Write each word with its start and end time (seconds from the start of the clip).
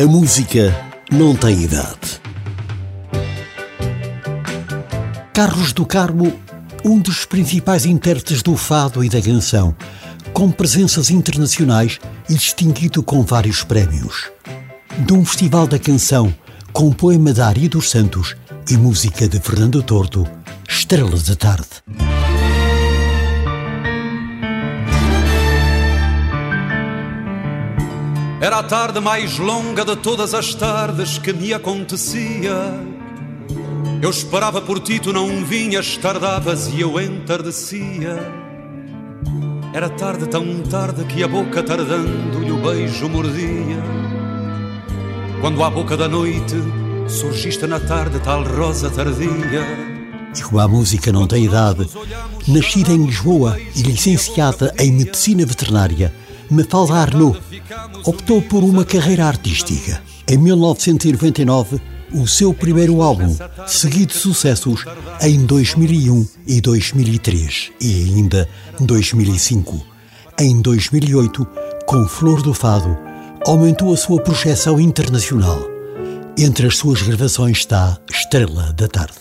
A 0.00 0.06
música 0.06 0.72
não 1.10 1.34
tem 1.34 1.64
idade. 1.64 2.20
Carlos 5.34 5.72
do 5.72 5.84
Carmo, 5.84 6.32
um 6.84 7.00
dos 7.00 7.24
principais 7.24 7.84
intérpretes 7.84 8.40
do 8.40 8.56
fado 8.56 9.02
e 9.02 9.08
da 9.08 9.20
canção, 9.20 9.74
com 10.32 10.52
presenças 10.52 11.10
internacionais 11.10 11.98
e 12.30 12.34
distinguido 12.34 13.02
com 13.02 13.22
vários 13.22 13.64
prémios. 13.64 14.30
De 15.04 15.12
um 15.12 15.24
festival 15.24 15.66
da 15.66 15.80
canção, 15.80 16.32
com 16.72 16.92
poema 16.92 17.32
da 17.32 17.48
Ari 17.48 17.68
dos 17.68 17.90
Santos 17.90 18.36
e 18.70 18.76
música 18.76 19.26
de 19.26 19.40
Fernando 19.40 19.82
Tordo, 19.82 20.28
Estrelas 20.68 21.24
da 21.24 21.34
Tarde. 21.34 22.27
Era 28.40 28.60
a 28.60 28.62
tarde 28.62 29.00
mais 29.00 29.36
longa 29.36 29.84
de 29.84 29.96
todas 29.96 30.32
as 30.32 30.54
tardes 30.54 31.18
que 31.18 31.32
me 31.32 31.52
acontecia. 31.52 32.54
Eu 34.00 34.10
esperava 34.10 34.60
por 34.60 34.78
ti, 34.78 35.00
tu 35.00 35.12
não 35.12 35.44
vinhas, 35.44 35.96
tardavas 35.96 36.68
e 36.68 36.80
eu 36.80 37.00
entardecia. 37.00 38.16
Era 39.74 39.88
tarde, 39.88 40.28
tão 40.28 40.62
tarde 40.62 41.04
que 41.04 41.22
a 41.24 41.26
boca 41.26 41.64
tardando 41.64 42.44
e 42.46 42.52
o 42.52 42.58
beijo 42.58 43.08
mordia. 43.08 43.82
Quando 45.40 45.64
à 45.64 45.68
boca 45.68 45.96
da 45.96 46.08
noite 46.08 46.54
surgiste 47.08 47.66
na 47.66 47.80
tarde 47.80 48.20
tal 48.20 48.44
rosa 48.44 48.88
tardia. 48.88 49.66
Como 50.44 50.60
a 50.60 50.68
música 50.68 51.10
não 51.10 51.26
tem 51.26 51.44
idade, 51.44 51.88
nascida 52.46 52.92
em 52.92 53.04
Lisboa 53.04 53.58
e 53.74 53.82
licenciada 53.82 54.72
em 54.78 54.92
Medicina 54.92 55.44
Veterinária, 55.44 56.14
Mafalda 56.50 56.94
Arnaud 56.94 57.38
optou 58.04 58.40
por 58.40 58.64
uma 58.64 58.84
carreira 58.84 59.26
artística. 59.26 60.00
Em 60.26 60.38
1999, 60.38 61.80
o 62.12 62.26
seu 62.26 62.54
primeiro 62.54 63.02
álbum, 63.02 63.36
seguido 63.66 64.12
de 64.12 64.18
sucessos 64.18 64.84
em 65.20 65.44
2001 65.44 66.26
e 66.46 66.60
2003 66.60 67.72
e 67.80 68.04
ainda 68.04 68.48
2005. 68.80 69.86
Em 70.38 70.60
2008, 70.60 71.46
com 71.86 72.06
Flor 72.06 72.42
do 72.42 72.54
Fado, 72.54 72.96
aumentou 73.46 73.92
a 73.92 73.96
sua 73.96 74.20
projeção 74.20 74.80
internacional. 74.80 75.58
Entre 76.38 76.66
as 76.66 76.76
suas 76.76 77.02
gravações 77.02 77.58
está 77.58 77.98
Estrela 78.08 78.72
da 78.72 78.88
Tarde. 78.88 79.18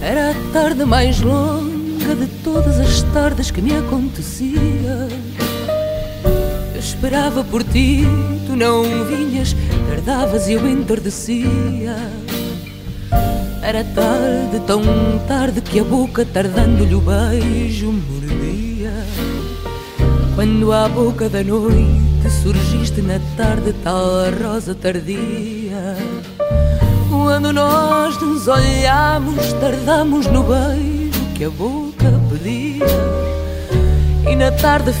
Era 0.00 0.32
a 0.32 0.52
tarde 0.52 0.84
mais 0.84 1.20
longa 1.20 2.16
de 2.16 2.26
todas 2.42 2.78
as 2.80 3.02
tardes 3.12 3.50
que 3.50 3.62
me 3.62 3.76
acontecia 3.76 5.08
esperava 6.80 7.44
por 7.44 7.62
ti, 7.62 8.04
tu 8.46 8.56
não 8.56 8.82
vinhas, 9.04 9.54
tardavas 9.88 10.48
e 10.48 10.54
eu 10.54 10.66
entardecia. 10.66 11.94
Era 13.62 13.84
tarde, 13.84 14.60
tão 14.66 14.82
tarde 15.28 15.60
que 15.60 15.78
a 15.78 15.84
boca 15.84 16.24
tardando-lhe 16.24 16.94
o 16.94 17.00
beijo 17.00 17.92
mordia. 17.92 18.92
Quando 20.34 20.72
à 20.72 20.88
boca 20.88 21.28
da 21.28 21.44
noite 21.44 22.30
surgiste 22.42 23.02
na 23.02 23.20
tarde 23.36 23.74
tal 23.84 24.30
rosa 24.42 24.74
tardia. 24.74 25.96
Quando 27.10 27.52
nós 27.52 28.18
nos 28.22 28.48
olhamos, 28.48 29.52
tardamos 29.60 30.26
no 30.26 30.42
beijo 30.42 31.20
que 31.34 31.44
a 31.44 31.50
boca 31.50 32.10
pedia. 32.30 32.86
E 34.30 34.34
na 34.34 34.50
tarde 34.52 34.92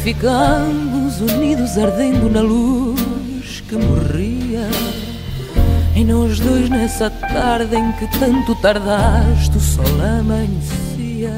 unidos 1.18 1.76
ardendo 1.76 2.30
na 2.30 2.40
luz 2.40 3.62
que 3.68 3.74
morria. 3.74 4.68
E 5.96 6.04
nós 6.04 6.38
dois 6.38 6.68
nessa 6.68 7.10
tarde 7.10 7.74
em 7.74 7.92
que 7.92 8.06
tanto 8.18 8.54
tardaste, 8.56 9.56
o 9.56 9.60
sol 9.60 9.84
amanhecia. 10.18 11.32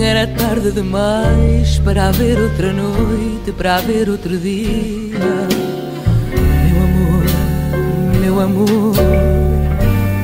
Era 0.00 0.26
tarde 0.26 0.72
demais 0.72 1.78
para 1.78 2.08
haver 2.08 2.38
outra 2.38 2.72
noite, 2.72 3.52
para 3.52 3.76
haver 3.76 4.08
outro 4.08 4.36
dia. 4.36 4.68
Meu 6.66 6.82
amor, 6.84 8.20
meu 8.20 8.40
amor, 8.40 8.94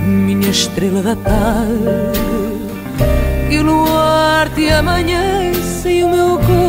minha 0.06 0.50
estrela 0.50 1.02
da 1.02 1.16
tarde. 1.16 2.18
E 3.50 3.58
o 3.58 3.62
luar 3.62 4.48
te 4.50 4.70
amanhece 4.70 5.88
e 5.88 6.04
o 6.04 6.10
meu 6.10 6.38
corpo 6.38 6.65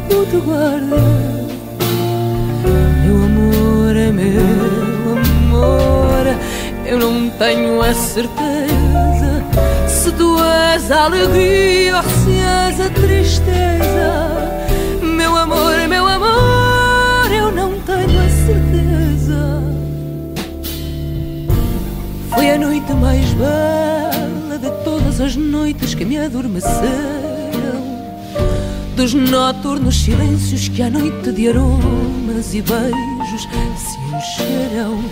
guarda. 0.00 0.96
Meu 3.04 3.16
amor 3.24 3.96
é 3.96 4.10
meu 4.12 5.18
amor, 5.18 6.26
eu 6.86 6.98
não 6.98 7.30
tenho 7.30 7.82
a 7.82 7.94
certeza 7.94 9.44
se 9.88 10.12
tu 10.12 10.38
és 10.42 10.90
a 10.90 11.04
alegria 11.04 11.96
ou 11.96 12.02
se 12.02 12.32
és 12.38 12.80
a 12.80 12.90
tristeza. 12.90 14.10
Meu 15.02 15.36
amor, 15.36 15.88
meu 15.88 16.06
amor, 16.06 17.32
eu 17.32 17.50
não 17.52 17.78
tenho 17.80 18.20
a 18.20 18.28
certeza. 18.46 19.62
Foi 22.34 22.50
a 22.50 22.58
noite 22.58 22.92
mais 22.94 23.32
bela 23.34 24.58
de 24.58 24.70
todas 24.84 25.20
as 25.20 25.36
noites 25.36 25.94
que 25.94 26.04
me 26.04 26.18
adormeceram 26.18 27.27
dos 28.98 29.14
noturnos 29.14 30.02
silêncios 30.02 30.68
que 30.68 30.82
à 30.82 30.90
noite 30.90 31.30
de 31.30 31.48
aromas 31.48 32.52
e 32.52 32.60
beijos 32.60 33.48
se 33.76 33.96
encheram. 34.12 35.04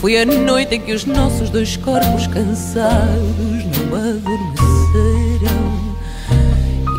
Foi 0.00 0.20
a 0.20 0.24
noite 0.24 0.76
em 0.76 0.80
que 0.80 0.92
os 0.92 1.04
nossos 1.04 1.50
dois 1.50 1.76
corpos 1.78 2.28
cansados 2.28 3.64
não 3.64 3.96
adormeceram. 3.96 4.38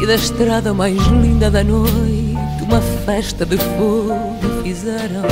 E 0.04 0.06
da 0.06 0.16
estrada 0.16 0.74
mais 0.74 0.98
linda 1.08 1.50
da 1.50 1.64
noite, 1.64 2.36
uma 2.64 2.82
festa 3.06 3.46
de 3.46 3.56
fogo 3.56 4.62
fizeram. 4.62 5.24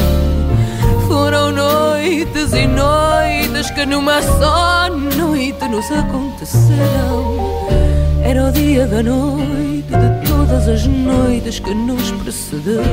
Foram 1.10 1.52
noites 1.52 2.54
e 2.54 2.66
noites 2.66 3.70
que 3.72 3.86
numa 3.86 4.22
só 4.22 4.88
noite 4.90 5.68
nos 5.68 5.92
aconteceram. 5.92 7.87
Era 8.28 8.44
o 8.44 8.52
dia 8.52 8.86
da 8.86 9.02
noite 9.02 9.88
de 9.88 10.28
todas 10.28 10.68
as 10.68 10.86
noites 10.86 11.60
que 11.60 11.74
nos 11.74 12.12
precederam. 12.12 12.84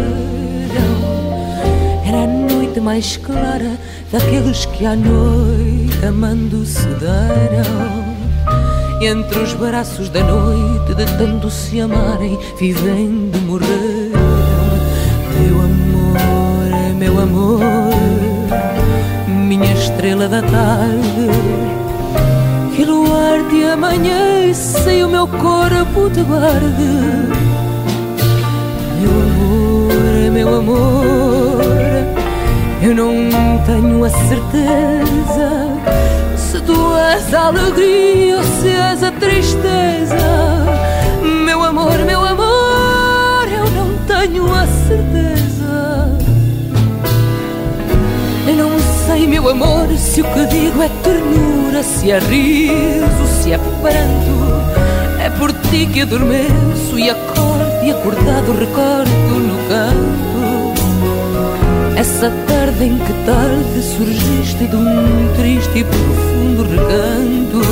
Era 2.06 2.18
a 2.18 2.26
noite 2.28 2.78
mais 2.78 3.16
clara 3.16 3.76
daqueles 4.12 4.64
que 4.66 4.86
à 4.86 4.94
noite 4.94 6.06
amando 6.06 6.64
se 6.64 6.86
deram. 6.86 8.14
Entre 9.02 9.40
os 9.40 9.54
braços 9.54 10.08
da 10.08 10.22
noite, 10.22 10.94
de 10.94 11.04
tanto 11.18 11.50
se 11.50 11.80
amarem, 11.80 12.38
vivendo 12.56 13.36
morreram. 13.44 14.20
Meu 15.40 15.60
amor, 15.60 16.94
meu 16.96 17.20
amor, 17.20 17.60
minha 19.26 19.72
estrela 19.72 20.28
da 20.28 20.42
tarde. 20.42 21.63
Que 22.84 22.90
luar 22.90 23.42
de 23.48 23.64
amanhece 23.64 24.90
e 24.90 25.04
o 25.04 25.08
meu 25.08 25.26
corpo 25.26 26.10
te 26.10 26.22
guarde 26.22 27.54
meu 30.30 30.56
amor. 30.56 31.62
Eu 32.82 32.94
não 32.94 33.14
tenho 33.64 34.04
a 34.04 34.10
certeza 34.10 35.68
se 36.36 36.60
tu 36.60 36.96
és 36.96 37.32
a 37.32 37.46
alegria 37.46 38.36
ou 38.36 38.42
se 38.42 38.68
és 38.68 39.02
a 39.02 39.10
tristeza. 39.12 40.66
Meu 41.46 41.62
amor, 41.62 41.96
meu 42.04 42.22
amor, 42.22 43.48
eu 43.48 43.70
não 43.70 43.96
tenho 44.06 44.44
a 44.52 44.66
certeza. 44.86 46.18
Eu 48.46 48.56
não 48.56 48.78
sei, 49.06 49.26
meu 49.26 49.48
amor, 49.48 49.88
se 49.96 50.20
o 50.20 50.24
que 50.24 50.46
digo 50.46 50.82
é 50.82 50.88
ternura, 51.02 51.63
se 51.82 52.10
é 52.10 52.18
riso, 52.18 53.42
se 53.42 53.52
é 53.52 53.58
pranto. 53.58 54.34
É 55.20 55.30
por 55.30 55.52
ti 55.52 55.86
que 55.86 56.02
adormeço 56.02 56.98
e 56.98 57.10
acordo 57.10 57.84
e 57.84 57.90
acordado 57.90 58.52
recordo 58.52 59.10
no 59.10 59.56
canto. 59.68 60.74
Essa 61.96 62.30
tarde 62.46 62.84
em 62.84 62.98
que 62.98 63.12
tarde 63.24 63.82
surgiste 63.82 64.66
de 64.66 64.76
um 64.76 65.34
triste 65.36 65.78
e 65.78 65.84
profundo 65.84 66.62
recanto. 66.70 67.62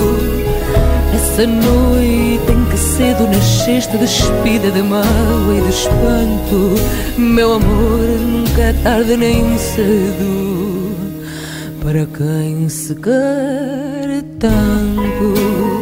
Essa 1.14 1.46
noite 1.46 2.50
em 2.50 2.64
que 2.70 2.76
cedo 2.78 3.26
nasceste 3.28 3.96
despida 3.98 4.70
de 4.70 4.82
mágoa 4.82 5.54
e 5.54 5.60
de 5.60 5.68
espanto. 5.68 6.74
Meu 7.18 7.54
amor, 7.54 8.00
nunca 8.20 8.62
é 8.62 8.72
tarde 8.72 9.16
nem 9.16 9.56
cedo 9.58 10.51
Para 11.82 12.06
quem 12.06 12.68
se 12.68 12.94
quer 12.94 14.22
tanto 14.38 15.81